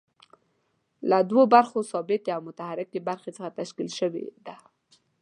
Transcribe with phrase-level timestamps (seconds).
[1.09, 4.55] له دوو برخو ثابتې او متحرکې برخې څخه تشکیل شوې ده.